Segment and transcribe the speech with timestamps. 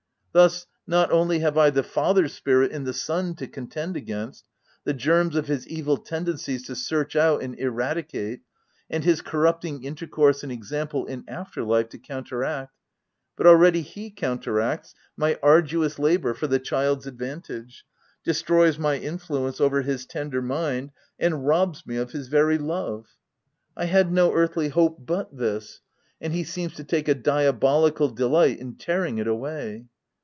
[0.33, 4.45] Thus, not only have I the father's spirit in the son to contend against,
[4.85, 8.39] the germs of his evil tendencies to search out and irradicate,
[8.89, 12.71] and his corrupting intercourse and example in after life to counteract,
[13.35, 17.83] but already he counteracts my arduous labour for the child's advantage,
[18.23, 23.17] destroys my influence over his tender mind* and robs me of his very love;—
[23.75, 25.81] I had no earthly hope but this,
[26.21, 29.87] and he seems to take a diabolical delight in tearing it away.